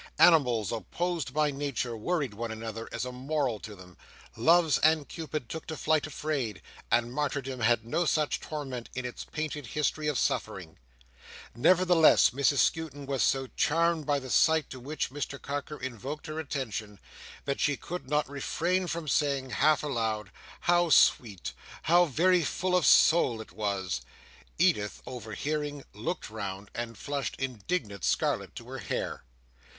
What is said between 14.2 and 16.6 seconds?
sight to which Mr Carker invoked her